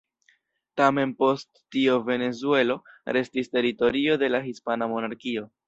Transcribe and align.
Tamen 0.79 1.11
post 1.19 1.61
tio 1.75 1.99
Venezuelo 2.09 2.79
restis 3.19 3.55
teritorio 3.59 4.19
de 4.25 4.33
la 4.35 4.43
hispana 4.51 4.93
monarkio. 4.97 5.49